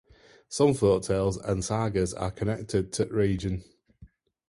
Some 0.49 0.73
folk 0.73 1.03
tales 1.03 1.37
and 1.37 1.63
sagas 1.63 2.11
are 2.15 2.31
connected 2.31 2.91
to 2.93 3.05
the 3.05 3.13
region. 3.13 3.63